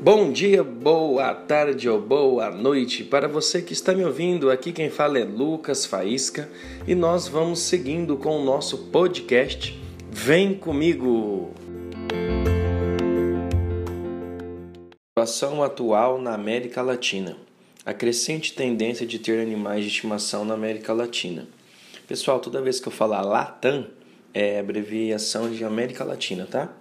[0.00, 4.48] Bom dia, boa tarde ou boa noite para você que está me ouvindo.
[4.48, 6.48] Aqui quem fala é Lucas Faísca
[6.86, 9.76] e nós vamos seguindo com o nosso podcast.
[10.08, 11.52] Vem comigo!
[15.10, 17.36] Situação atual na América Latina.
[17.84, 21.48] A crescente tendência de ter animais de estimação na América Latina.
[22.06, 23.88] Pessoal, toda vez que eu falar Latam,
[24.32, 26.72] é abreviação de América Latina, tá?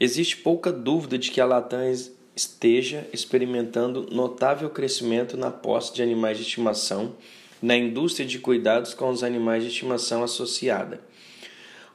[0.00, 1.84] Existe pouca dúvida de que a Latam
[2.34, 7.14] esteja experimentando notável crescimento na posse de animais de estimação
[7.64, 11.00] na indústria de cuidados com os animais de estimação associada.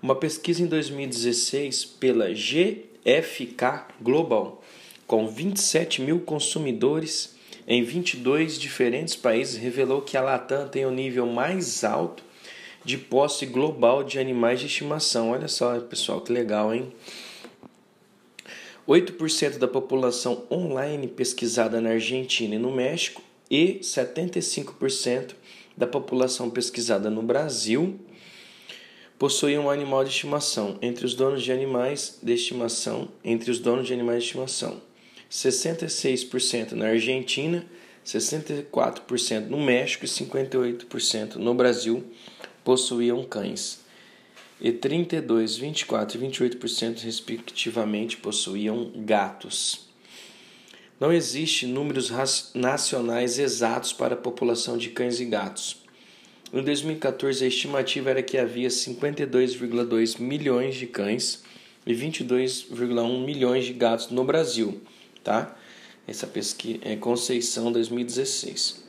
[0.01, 4.63] Uma pesquisa em 2016 pela GFK Global,
[5.05, 7.35] com 27 mil consumidores
[7.67, 12.23] em 22 diferentes países, revelou que a Latam tem o nível mais alto
[12.83, 15.29] de posse global de animais de estimação.
[15.29, 16.91] Olha só, pessoal, que legal, hein?
[18.89, 25.35] 8% da população online pesquisada na Argentina e no México e 75%
[25.77, 27.99] da população pesquisada no Brasil
[29.19, 33.85] possuíam um animal de estimação entre os donos de animais de estimação, entre os donos
[33.85, 34.81] de animais de estimação.
[35.29, 37.63] 66% na Argentina,
[38.03, 42.03] 64% no México e 58% no Brasil
[42.63, 43.87] possuíam cães
[44.61, 49.87] e 32, 24 e 28% respectivamente possuíam gatos.
[50.99, 52.11] Não existe números
[52.53, 55.81] nacionais exatos para a população de cães e gatos.
[56.51, 61.43] Em 2014, a estimativa era que havia 52,2 milhões de cães
[61.85, 64.81] e 22,1 milhões de gatos no Brasil,
[65.23, 65.55] tá?
[66.07, 68.88] Essa pesquisa é Conceição 2016.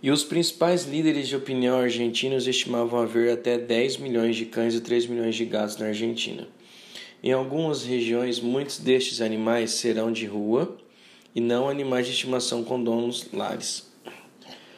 [0.00, 4.80] E os principais líderes de opinião argentinos estimavam haver até 10 milhões de cães e
[4.80, 6.46] 3 milhões de gatos na Argentina.
[7.20, 10.78] Em algumas regiões, muitos destes animais serão de rua
[11.34, 13.88] e não animais de estimação com donos lares.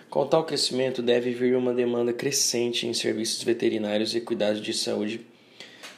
[0.08, 5.20] Com tal crescimento, deve vir uma demanda crescente em serviços veterinários e cuidados de saúde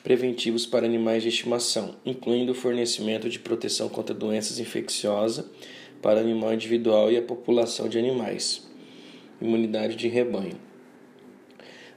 [0.02, 5.46] preventivos para animais de estimação, incluindo o fornecimento de proteção contra doenças infecciosas
[6.02, 8.71] para animal individual e a população de animais
[9.42, 10.58] imunidade de rebanho,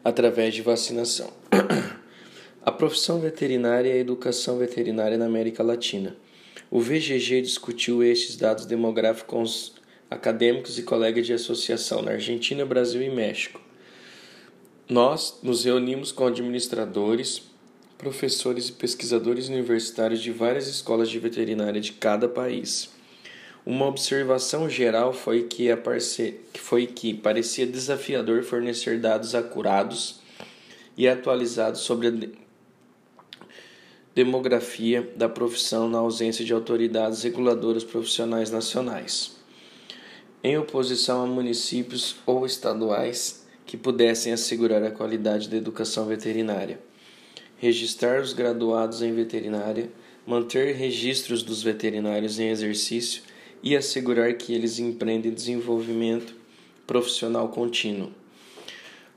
[0.03, 1.31] através de vacinação.
[2.66, 6.16] a profissão veterinária e a educação veterinária na América Latina.
[6.72, 9.73] O VGG discutiu estes dados demográficos com os
[10.09, 13.62] acadêmicos e colegas de associação na Argentina, Brasil e México.
[14.89, 17.44] Nós nos reunimos com administradores,
[17.97, 22.94] professores e pesquisadores universitários de várias escolas de veterinária de cada país.
[23.66, 26.40] Uma observação geral foi que, a parce...
[26.53, 30.20] foi que parecia desafiador fornecer dados acurados
[30.96, 32.14] e atualizados sobre a
[34.14, 39.36] demografia da profissão na ausência de autoridades reguladoras profissionais nacionais,
[40.44, 46.80] em oposição a municípios ou estaduais que pudessem assegurar a qualidade da educação veterinária,
[47.58, 49.90] registrar os graduados em veterinária,
[50.24, 53.24] manter registros dos veterinários em exercício
[53.66, 56.36] e assegurar que eles empreendem desenvolvimento
[56.86, 58.12] profissional contínuo.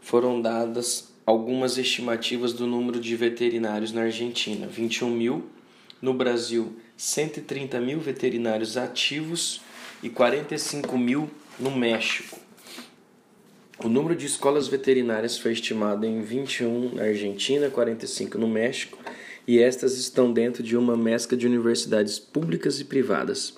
[0.01, 5.45] Foram dadas algumas estimativas do número de veterinários na Argentina: 21 mil,
[6.01, 9.61] no Brasil, 130 mil veterinários ativos
[10.03, 11.29] e 45 mil
[11.61, 12.39] no México.
[13.85, 18.99] O número de escolas veterinárias foi estimado em 21 na Argentina, 45 no México,
[19.47, 23.55] e estas estão dentro de uma mescla de universidades públicas e privadas.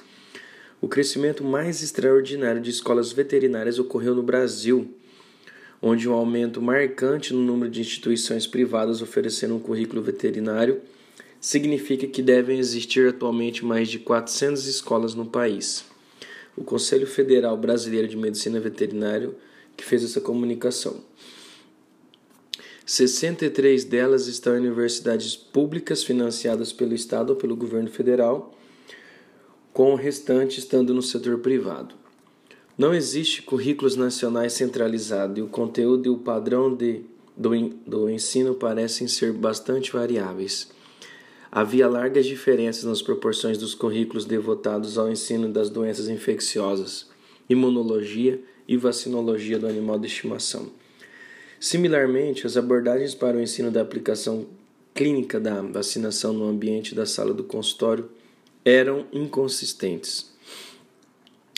[0.80, 4.88] O crescimento mais extraordinário de escolas veterinárias ocorreu no Brasil,
[5.82, 10.80] onde um aumento marcante no número de instituições privadas oferecendo um currículo veterinário
[11.38, 15.84] significa que devem existir atualmente mais de 400 escolas no país.
[16.56, 19.30] O Conselho Federal Brasileiro de Medicina Veterinária
[19.76, 21.02] que fez essa comunicação.
[22.84, 28.54] 63 delas estão em universidades públicas financiadas pelo Estado ou pelo governo federal
[29.72, 31.94] com o restante estando no setor privado.
[32.76, 37.02] Não existe currículos nacionais centralizados e o conteúdo e o padrão de,
[37.36, 37.50] do,
[37.86, 40.70] do ensino parecem ser bastante variáveis.
[41.52, 47.08] Havia largas diferenças nas proporções dos currículos devotados ao ensino das doenças infecciosas,
[47.48, 50.70] imunologia e vacinologia do animal de estimação.
[51.58, 54.46] Similarmente, as abordagens para o ensino da aplicação
[54.94, 58.08] clínica da vacinação no ambiente da sala do consultório
[58.64, 60.30] eram inconsistentes.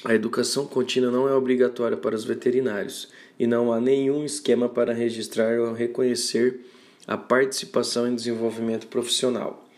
[0.04, 3.08] A educação contínua não é obrigatória para os veterinários
[3.38, 6.60] e não há nenhum esquema para registrar ou reconhecer
[7.06, 9.68] a participação em desenvolvimento profissional.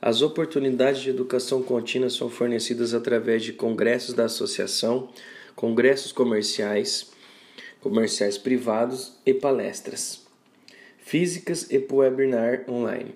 [0.00, 5.10] As oportunidades de educação contínua são fornecidas através de congressos da associação,
[5.54, 7.10] congressos comerciais,
[7.80, 10.26] comerciais privados e palestras
[11.06, 13.14] físicas e webinar online,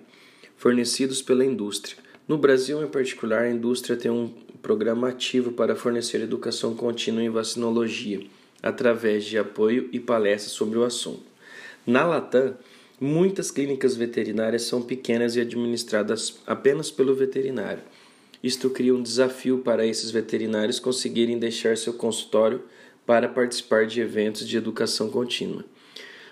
[0.55, 1.97] fornecidos pela indústria.
[2.27, 4.31] No Brasil, em particular, a indústria tem um
[4.61, 8.21] programa ativo para fornecer educação contínua em vacinologia,
[8.61, 11.23] através de apoio e palestras sobre o assunto.
[11.85, 12.55] Na Latam,
[12.99, 17.81] muitas clínicas veterinárias são pequenas e administradas apenas pelo veterinário.
[18.43, 22.61] Isto cria um desafio para esses veterinários conseguirem deixar seu consultório
[23.05, 25.65] para participar de eventos de educação contínua.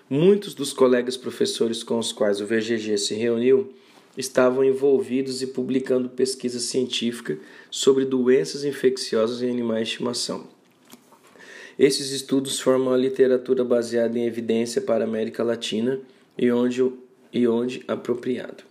[0.08, 3.72] Muitos dos colegas professores com os quais o VGG se reuniu
[4.16, 7.38] estavam envolvidos e publicando pesquisa científica
[7.70, 10.46] sobre doenças infecciosas em animais de estimação.
[11.78, 15.98] Esses estudos formam a literatura baseada em evidência para a América Latina
[16.36, 16.92] e onde,
[17.32, 18.64] e onde apropriado.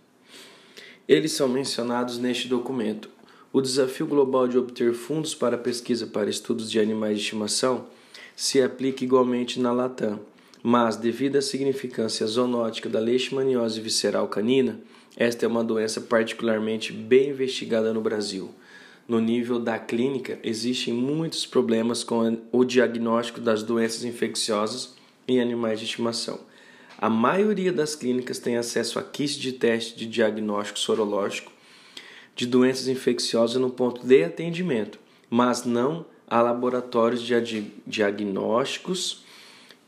[1.08, 3.08] Eles são mencionados neste documento.
[3.52, 7.86] O desafio global de obter fundos para pesquisa para estudos de animais de estimação
[8.36, 10.20] se aplica igualmente na Latam
[10.62, 14.78] mas, devido à significância zoonótica da leishmaniose visceral canina,
[15.16, 18.54] esta é uma doença particularmente bem investigada no Brasil.
[19.08, 24.94] No nível da clínica, existem muitos problemas com o diagnóstico das doenças infecciosas
[25.26, 26.40] em animais de estimação.
[26.96, 31.50] A maioria das clínicas tem acesso a kits de teste de diagnóstico sorológico
[32.36, 34.98] de doenças infecciosas no ponto de atendimento,
[35.28, 39.24] mas não a laboratórios de diagnósticos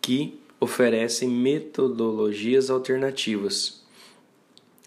[0.00, 3.81] que oferecem metodologias alternativas.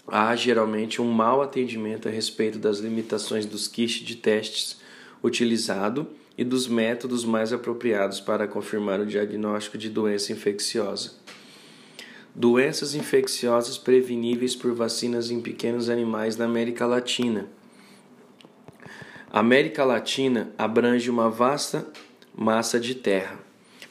[0.07, 4.77] Há geralmente um mau atendimento a respeito das limitações dos kits de testes
[5.23, 6.07] utilizado
[6.37, 11.13] e dos métodos mais apropriados para confirmar o diagnóstico de doença infecciosa.
[12.35, 17.47] Doenças infecciosas preveníveis por vacinas em pequenos animais na América Latina.
[19.31, 21.87] A América Latina abrange uma vasta
[22.35, 23.44] massa de terra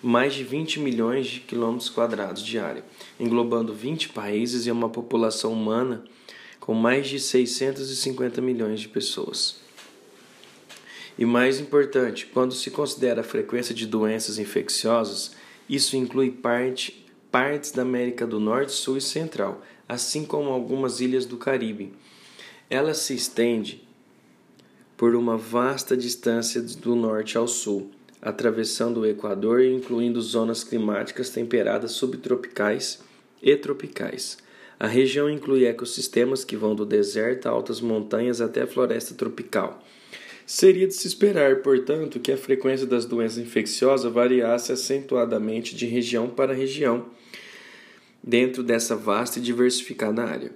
[0.05, 2.85] mais de 20 milhões de quilômetros quadrados de área,
[3.19, 6.05] englobando 20 países e uma população humana
[6.61, 9.61] com mais de 650 milhões de pessoas.
[11.19, 15.33] E mais importante, quando se considera a frequência de doenças infecciosas,
[15.69, 21.25] isso inclui parte, partes da América do Norte, Sul e Central, assim como algumas ilhas
[21.25, 21.95] do Caribe.
[22.69, 23.83] Ela se estende
[24.99, 27.91] por uma vasta distância do norte ao sul,
[28.25, 33.01] atravessando o Equador e incluindo zonas climáticas temperadas subtropicais
[33.43, 34.39] e tropicais.
[34.81, 39.85] A região inclui ecossistemas que vão do deserto a altas montanhas até a floresta tropical.
[40.47, 46.29] Seria de se esperar, portanto, que a frequência das doenças infecciosas variasse acentuadamente de região
[46.29, 47.07] para região
[48.23, 50.51] dentro dessa vasta e diversificada área.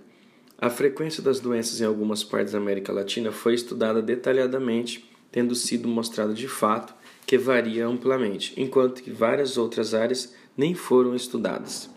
[0.58, 5.86] A frequência das doenças em algumas partes da América Latina foi estudada detalhadamente, tendo sido
[5.86, 6.97] mostrado de fato
[7.28, 11.90] que varia amplamente, enquanto que várias outras áreas nem foram estudadas.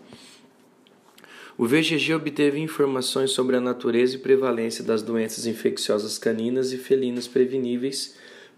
[1.56, 7.26] O VGG obteve informações sobre a natureza e prevalência das doenças infecciosas caninas e felinas
[7.26, 8.14] preveníveis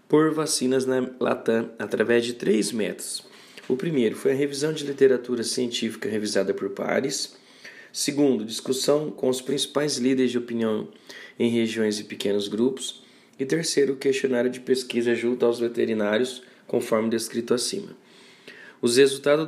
[0.09, 3.23] por vacinas na Latam através de três métodos.
[3.69, 7.37] O primeiro foi a revisão de literatura científica revisada por pares.
[7.93, 10.89] Segundo, discussão com os principais líderes de opinião
[11.39, 13.01] em regiões e pequenos grupos.
[13.39, 17.95] E terceiro, questionário de pesquisa junto aos veterinários conforme descrito acima.
[18.81, 19.47] Os resultados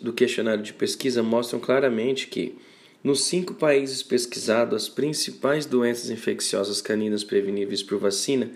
[0.00, 2.56] do questionário de pesquisa mostram claramente que,
[3.02, 8.50] nos cinco países pesquisados, as principais doenças infecciosas caninas preveníveis por vacina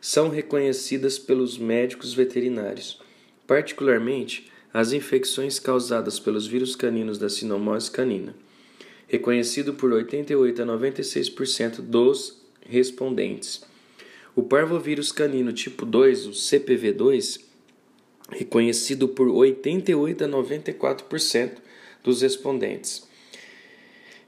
[0.00, 3.00] são reconhecidas pelos médicos veterinários,
[3.46, 8.34] particularmente as infecções causadas pelos vírus caninos da sinomose canina,
[9.08, 13.64] reconhecido por 88 a 96% dos respondentes.
[14.38, 17.40] O parvovírus canino tipo 2, o CPV2,
[18.30, 21.54] reconhecido por 88 a 94%
[22.04, 23.04] dos respondentes.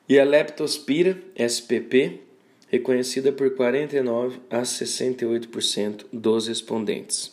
[0.09, 2.23] E a Leptospira SPP,
[2.67, 7.33] reconhecida por 49 a 68% dos respondentes.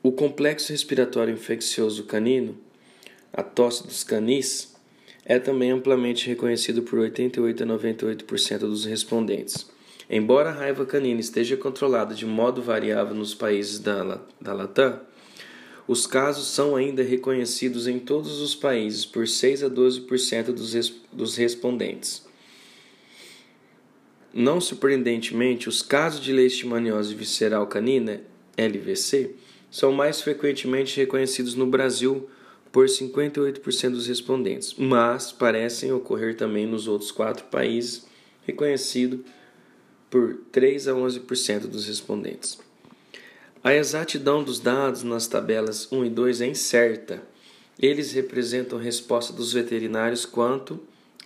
[0.00, 2.56] O complexo respiratório infeccioso canino,
[3.32, 4.76] a tosse dos canis,
[5.24, 9.74] é também amplamente reconhecido por 88 a 98% dos respondentes.
[10.08, 15.00] Embora a raiva canina esteja controlada de modo variável nos países da, da Latam,
[15.88, 21.36] os casos são ainda reconhecidos em todos os países por 6 a 12% dos, dos
[21.36, 22.26] respondentes.
[24.34, 28.20] Não surpreendentemente, os casos de leishmaniose visceral canina,
[28.56, 29.34] LVC,
[29.70, 32.28] são mais frequentemente reconhecidos no Brasil
[32.70, 38.06] por 58% dos respondentes, mas parecem ocorrer também nos outros quatro países
[38.46, 39.24] reconhecido
[40.10, 42.58] por 3 a 11% dos respondentes.
[43.62, 47.22] A exatidão dos dados nas tabelas 1 e 2 é incerta.
[47.78, 50.80] Eles representam resposta dos veterinários quanto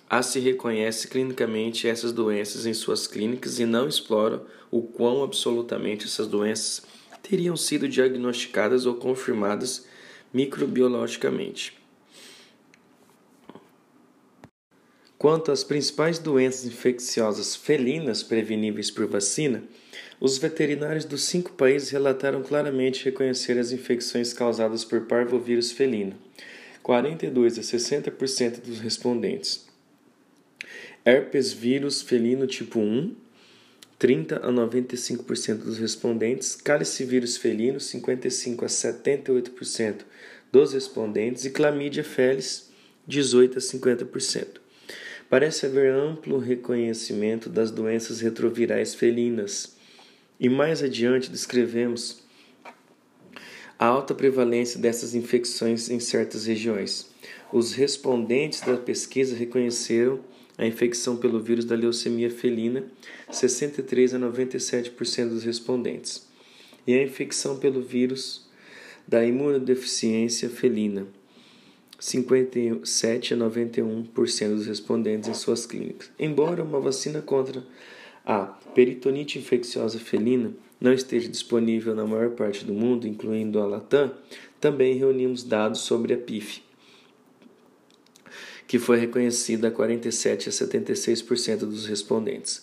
[0.09, 6.07] a se reconhece clinicamente essas doenças em suas clínicas e não exploram o quão absolutamente
[6.07, 6.83] essas doenças
[7.23, 9.87] teriam sido diagnosticadas ou confirmadas
[10.33, 11.80] microbiologicamente.
[15.21, 19.63] Quanto às principais doenças infecciosas felinas preveníveis por vacina,
[20.19, 26.15] os veterinários dos cinco países relataram claramente reconhecer as infecções causadas por parvovírus felino,
[26.83, 29.69] 42 a 60% dos respondentes.
[31.05, 33.15] Herpes vírus felino tipo 1,
[33.99, 39.97] 30 a 95% dos respondentes, calicivírus felino, 55 a 78%
[40.51, 42.71] dos respondentes e clamídia felis,
[43.07, 44.60] 18 a 50%.
[45.31, 49.77] Parece haver amplo reconhecimento das doenças retrovirais felinas.
[50.41, 52.21] E mais adiante descrevemos
[53.79, 57.09] a alta prevalência dessas infecções em certas regiões.
[57.53, 60.19] Os respondentes da pesquisa reconheceram
[60.59, 62.85] a infecção pelo vírus da leucemia felina,
[63.31, 66.29] 63 a 97% dos respondentes,
[66.85, 68.51] e a infecção pelo vírus
[69.07, 71.07] da imunodeficiência felina,
[72.01, 76.11] 57 a 91% dos respondentes em suas clínicas.
[76.19, 77.63] Embora uma vacina contra
[78.25, 84.13] a peritonite infecciosa felina não esteja disponível na maior parte do mundo, incluindo a Latam,
[84.59, 86.63] também reunimos dados sobre a PIF,
[88.67, 92.63] que foi reconhecida a 47 a 76% dos respondentes.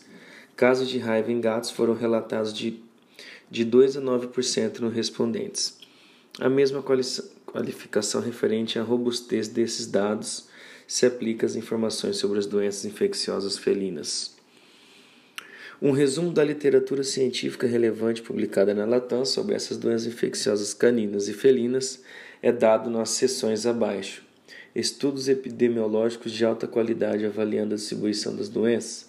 [0.56, 2.80] Casos de raiva em gatos foram relatados de,
[3.52, 5.78] de 2 a 9% nos respondentes.
[6.40, 6.82] A mesma
[7.48, 10.48] qualificação referente à robustez desses dados
[10.86, 14.36] se aplica às informações sobre as doenças infecciosas felinas.
[15.82, 21.34] Um resumo da literatura científica relevante publicada na Latam sobre essas doenças infecciosas caninas e
[21.34, 22.02] felinas
[22.42, 24.24] é dado nas seções abaixo.
[24.74, 29.08] Estudos epidemiológicos de alta qualidade avaliando a distribuição das doenças,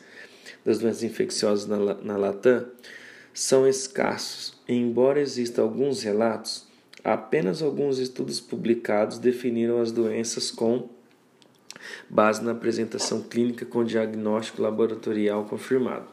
[0.64, 2.66] das doenças infecciosas na, na Latam,
[3.32, 6.67] são escassos, embora existam alguns relatos,
[7.04, 10.88] Apenas alguns estudos publicados definiram as doenças com
[12.10, 16.08] base na apresentação clínica com diagnóstico laboratorial confirmado.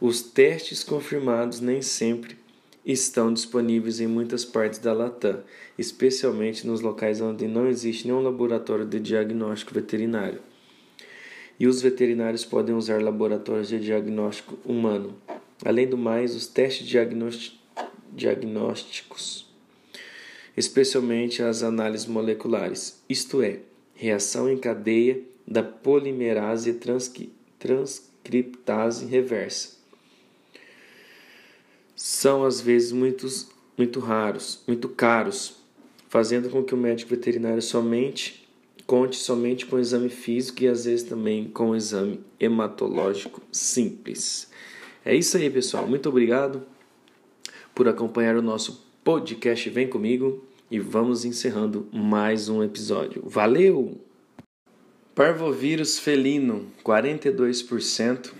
[0.00, 2.36] Os testes confirmados nem sempre
[2.84, 5.42] estão disponíveis em muitas partes da Latam,
[5.76, 10.40] especialmente nos locais onde não existe nenhum laboratório de diagnóstico veterinário.
[11.58, 15.16] E os veterinários podem usar laboratórios de diagnóstico humano.
[15.64, 16.86] Além do mais, os testes
[18.14, 19.47] diagnósticos
[20.58, 23.60] especialmente as análises moleculares, isto é,
[23.94, 26.80] reação em cadeia da polimerase
[27.58, 29.78] transcriptase reversa.
[31.94, 35.58] São às vezes muitos, muito raros, muito caros,
[36.08, 38.48] fazendo com que o médico veterinário somente
[38.84, 44.50] conte somente com exame físico e às vezes também com exame hematológico simples.
[45.04, 45.86] É isso aí, pessoal.
[45.86, 46.62] Muito obrigado
[47.74, 53.20] por acompanhar o nosso podcast Vem Comigo e vamos encerrando mais um episódio.
[53.24, 54.00] Valeu!
[55.14, 58.30] Parvovírus felino 42%,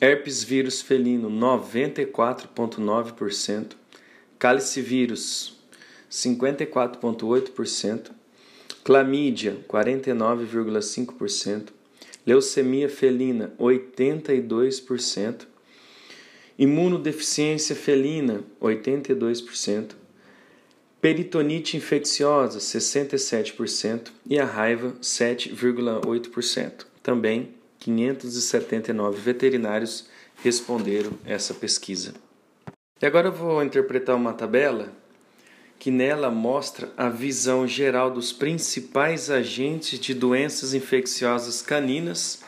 [0.00, 3.76] herpes vírus felino 94.9%,
[4.38, 5.56] calicivírus
[6.10, 8.10] 54.8%,
[8.84, 11.68] clamídia 49,5%,
[12.26, 15.46] leucemia felina 82%,
[16.58, 19.92] imunodeficiência felina 82%,
[21.00, 26.86] peritonite infecciosa 67% e a raiva 7,8%.
[27.02, 30.08] Também 579 veterinários
[30.42, 32.14] responderam essa pesquisa.
[33.00, 34.92] E agora eu vou interpretar uma tabela
[35.78, 42.42] que nela mostra a visão geral dos principais agentes de doenças infecciosas caninas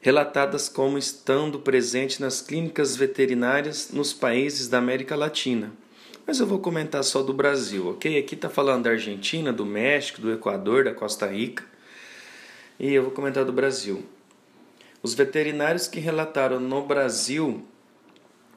[0.00, 5.72] relatadas como estando presentes nas clínicas veterinárias nos países da América Latina
[6.26, 8.18] mas eu vou comentar só do Brasil, ok?
[8.18, 11.64] Aqui está falando da Argentina, do México, do Equador, da Costa Rica.
[12.78, 14.04] E eu vou comentar do Brasil.
[15.02, 17.62] Os veterinários que relataram no Brasil,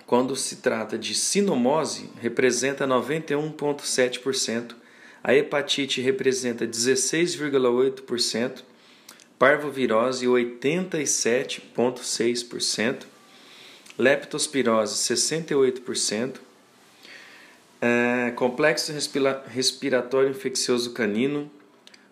[0.05, 4.73] quando se trata de sinomose, representa 91,7%,
[5.21, 8.63] a hepatite representa 16,8%,
[9.37, 13.03] parvovirose 87,6%,
[13.97, 16.46] leptospirose 68%,
[17.81, 18.93] é, complexo
[19.47, 21.51] respiratório infeccioso canino,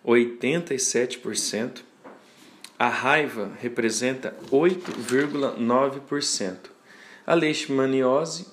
[0.04, 1.82] 87%.
[2.78, 6.56] A raiva representa 8,9%.
[7.26, 8.46] A leishmaniose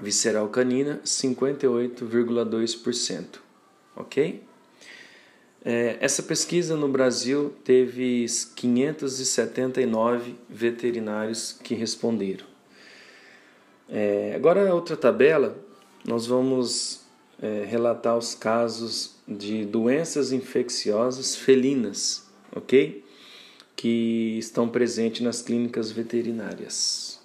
[0.00, 3.40] visceral canina, 58,2%.
[3.94, 4.42] Ok?
[5.64, 12.46] É, essa pesquisa no Brasil teve 579 veterinários que responderam.
[13.88, 15.56] É, agora, outra tabela,
[16.06, 17.00] nós vamos
[17.42, 23.04] é, relatar os casos de doenças infecciosas felinas, ok?
[23.74, 27.15] Que estão presentes nas clínicas veterinárias.